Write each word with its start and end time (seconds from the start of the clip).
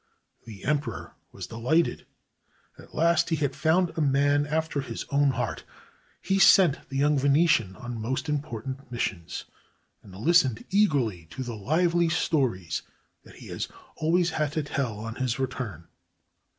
The 0.45 0.63
emperor 0.63 1.13
was 1.31 1.45
delighted. 1.45 2.07
At 2.75 2.95
last 2.95 3.29
he 3.29 3.35
had 3.35 3.55
found 3.55 3.91
a 3.95 4.01
man 4.01 4.47
after 4.47 4.81
his 4.81 5.05
own 5.11 5.29
heart. 5.29 5.63
He 6.23 6.39
sent 6.39 6.89
the 6.89 6.97
young 6.97 7.19
Venetian 7.19 7.75
on 7.75 8.01
most 8.01 8.27
important 8.27 8.91
mis 8.91 9.01
sions, 9.03 9.43
and 10.01 10.15
listened 10.17 10.65
eagerly 10.71 11.27
to 11.29 11.43
the 11.43 11.53
lively 11.53 12.09
stories 12.09 12.81
that 13.25 13.35
he 13.35 13.55
always 13.95 14.31
had 14.31 14.53
to 14.53 14.63
tell 14.63 14.97
on 14.97 15.17
his 15.17 15.37
return. 15.37 15.87